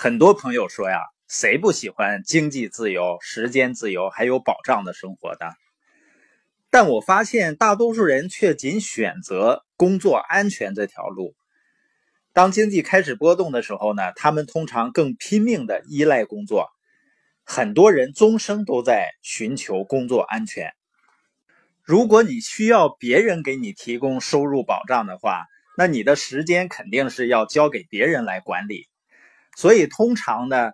[0.00, 5.56] 很多朋友说呀，谁不喜欢经济自由、时间自由还有保障的生活的？
[6.70, 11.34] 但我发现大多数人却仅选择工作安全这条路。
[12.32, 16.68] 当经济开始波动的时候呢，他们通常更拼命的依赖工作。
[17.42, 20.74] 很多人终生都在寻求工作安全。
[21.82, 25.46] 如果你需要别人给你提供收入保障的话，
[25.76, 28.87] 那你的时间肯定是要交给别人来管理。
[29.58, 30.70] 所以，通常呢，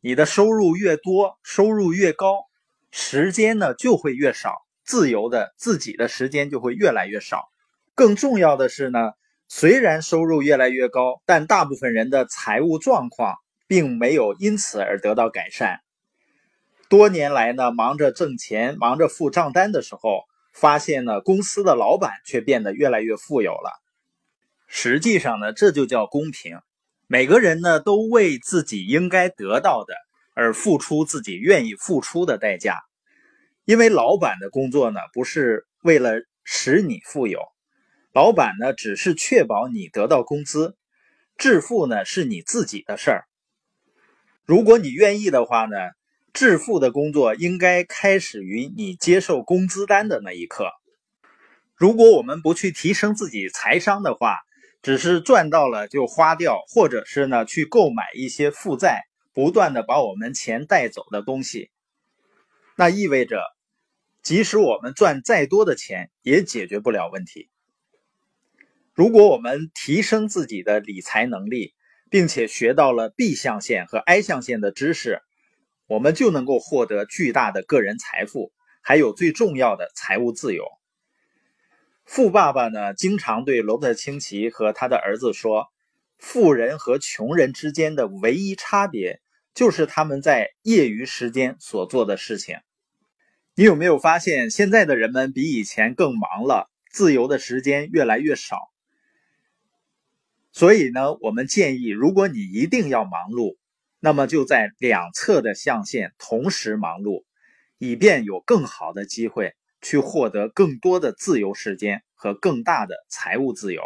[0.00, 2.44] 你的收入越多，收入越高，
[2.92, 7.48] 时间呢就会越少，自由的自己的时间就会越来越少。
[7.96, 9.10] 更重要的是呢，
[9.48, 13.34] 虽然收入越来越高，但大部分人的财务状况
[13.66, 15.80] 并没有因此而得到改善。
[16.88, 23.72] 多年来呢，忙着挣钱、忙着付账单的时候，发现呢，公司的老板却变得越来越富有了。
[24.68, 26.60] 实际上呢，这就叫公平。
[27.10, 29.94] 每个人呢，都为自己应该得到的
[30.34, 32.76] 而付出自己愿意付出的代价。
[33.64, 37.40] 因为老板的工作呢，不是为了使你富有，
[38.12, 40.76] 老板呢，只是确保你得到工资。
[41.38, 43.24] 致富呢，是你自己的事儿。
[44.44, 45.76] 如果你愿意的话呢？
[46.34, 50.68] 致富的工作应该开始于你接受工资单的那一刻。
[51.74, 54.36] 如果我们不去提升自己财商的话，
[54.82, 61.70] 只是赚到了就花掉，或者是呢去购买一些负债，不断的把我们钱带走的东西，
[62.76, 63.40] 那意味着，
[64.22, 67.50] 即使我们赚再多的钱，也解决不了问题。
[68.94, 71.74] 如果我们提升自己的理财能力，
[72.10, 75.20] 并且学到了 B 象限和 I 象限的知识。
[75.86, 80.64] 我们就能够获得巨大的个人财富，还有最重要的财务自由。
[82.10, 85.66] 富爸爸呢，经常对罗伯特清崎和他的儿子说
[86.16, 89.20] ：“富人和穷人之间的唯一差别，
[89.54, 92.56] 就是他们在业余时间所做的事情。”
[93.54, 98.70] 你有没有发现，现在的人们比以前更忙了，自由的时间越来越少？
[100.50, 103.58] 所以呢，我们建议，如果你一定要忙碌，
[104.00, 107.24] 那么就在两侧的象限同时忙碌，
[107.76, 109.54] 以便有更好的机会
[109.88, 113.84] 去获得更多的自由时间和更大的财务自由。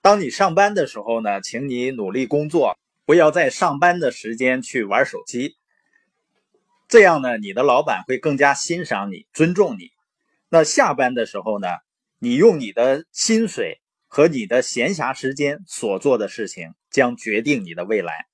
[0.00, 5.54] 当你上班的时候呢，请你努力工作，不要在上班的时间去玩手机。
[6.88, 9.90] 这样呢，你的老板会更加欣赏你、尊重你。
[10.48, 11.68] 那下班的时候呢，
[12.18, 18.24] 你用你的薪水和你的闲暇时间所做的事情，将决定你的未来。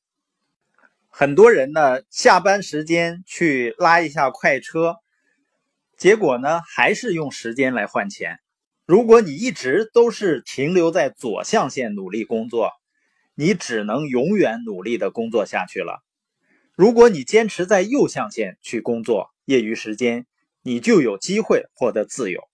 [1.09, 4.99] 很多人呢，下班时间去拉一下快车，
[5.99, 8.39] 结果呢，还是用时间来换钱。
[8.87, 12.71] 如果你一直都是停留在左象限努力工作，
[13.35, 16.05] 你只能永远努力的工作下去了。
[16.77, 20.27] 如果你坚持在右象限去工作，业余时间
[20.63, 22.45] 你就有机会获得自由。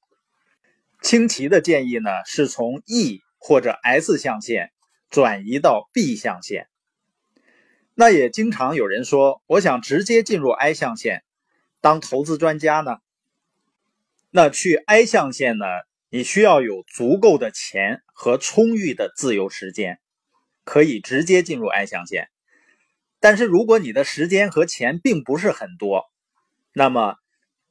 [1.03, 4.73] 清奇的建议呢，是从 E 或者 S 象限
[5.11, 6.67] 转移到 B 象限。
[7.95, 11.23] 那也经常有人说，我想直接进入 I 象限
[11.83, 13.04] 当投资专家呢。
[14.37, 15.65] 那去 I 象限呢，
[16.11, 20.01] 你需要有足够的钱和充裕的自由时间，
[20.65, 22.31] 可以直接进入 I 象限。
[23.21, 26.07] 但是如果你的时间和钱并不是很多，
[26.73, 27.15] 那么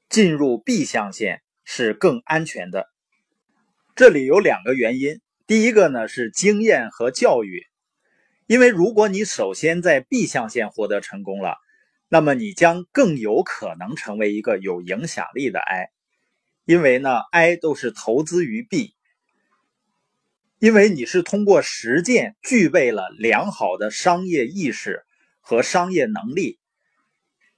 [0.07, 2.87] 进入 B 象限是更安全的。
[3.93, 7.67] 这里有两个原因，第一个呢是经验和教育。
[8.47, 11.57] 因为如果你首先在 B 象限获得成功了，
[12.07, 15.89] 那么你将更有可能成为一个有影响力的 I。
[16.65, 18.95] 因为呢，I 都是投资于 B。
[20.59, 25.03] 因为你是通过实践具备了良好的商业意识
[25.41, 26.57] 和商业能力，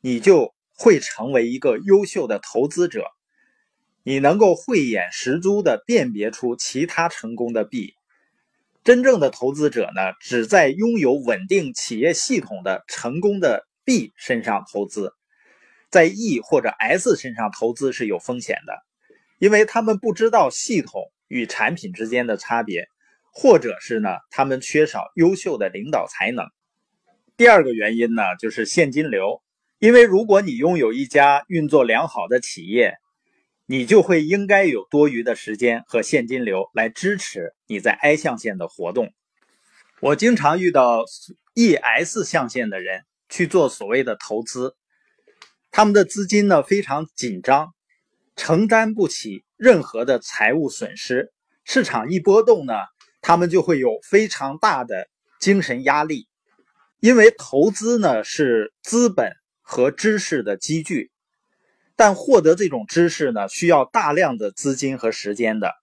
[0.02, 3.06] 你就会成为一个优秀的投资者。
[4.02, 7.94] 你能够慧眼识珠的辨别出其他成功的 B。
[8.84, 15.14] 真正的投资者呢，只在拥有稳定企业系统的成功的 B 身上投资，
[15.90, 18.85] 在 E 或者 S 身上投资是有风险的，
[19.38, 22.88] 因为他们不知道系统与产品之间的差别，
[23.32, 26.46] 或者是呢，他们缺少优秀的领导才能。
[27.38, 29.42] 第二个原因呢，就是现金流，
[29.80, 32.96] 因为如果你拥有一家运作良好的企业。
[33.68, 39.12] 你就会应该有多余的时间和现金流来支持你在 I 象限的活动。
[40.02, 41.04] 我经常遇到
[41.56, 44.76] ES 象限的人去做所谓的投资，
[45.72, 47.74] 他们的资金呢非常紧张，
[48.36, 51.32] 承担不起任何的财务损失。
[51.64, 52.74] 市场一波动呢，
[53.22, 55.08] 他们就会有非常大的
[55.40, 56.28] 精神压力，
[57.00, 61.12] 因为投资呢是资本和知识的积聚，
[61.96, 65.74] 但获得这种知识呢需要大量的资金和时间的。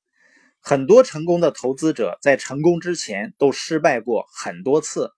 [0.60, 5.10] 很多成功的投资者在成功之前都失败过很多次。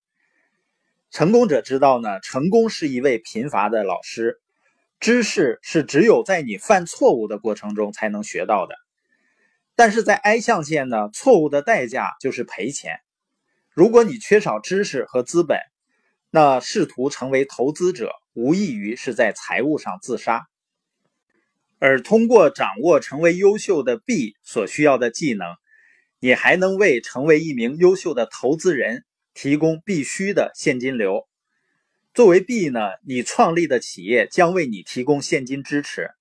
[1.10, 4.40] 成功者知道呢，成功是一位贫乏的老师，
[5.00, 8.74] 知识是只有在你犯错误的过程中才能学到的。
[9.76, 13.00] 但是在 I 象限呢，错误的代价就是赔钱。
[13.70, 15.58] 如果你缺少知识和资本，
[16.30, 20.46] 那试图成为投资者，无异于是在财务上自杀。
[21.80, 25.46] 而通过掌握成为优秀的 B 所需要的技能，
[26.20, 29.04] 你还能为成为一名优秀的投资人
[29.34, 31.28] 提供必须的现金流。
[32.14, 36.12] 作为 B 呢，你创立的企业将为你提供现金支持。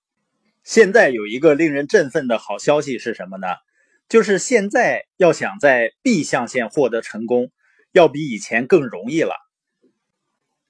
[0.63, 3.47] 现在有一个令人振奋的好消息是什么呢？
[4.09, 7.51] 就是现在要想在 B 象限获得成功，
[7.91, 9.35] 要比以前更容易了。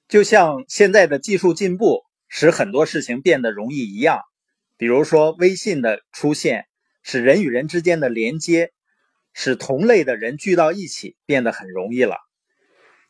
[0.08, 4.20] 就像现在的技术进步使很多事情变得容易一样。
[4.76, 6.66] 比如说，微信的出现
[7.02, 8.72] 使人与人之间的连接，
[9.32, 12.18] 使同类的人聚到一起变得很容易了。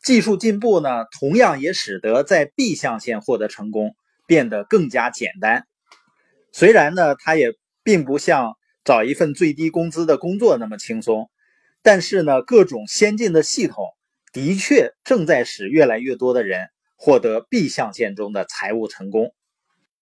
[0.05, 3.95] 技术进步呢，同样也使得在 B 象限获得成功
[4.27, 5.65] 变得更加简单。
[6.51, 8.53] 虽然呢，它也并不像
[8.83, 11.31] 找一份最低工资的工作那么轻松，
[11.81, 13.83] 但是呢，各种先进的系统
[14.31, 19.33] 的确正在使越来越多的人获得 B 象限中的财务成功。